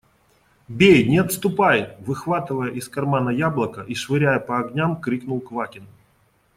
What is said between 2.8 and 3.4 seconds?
кармана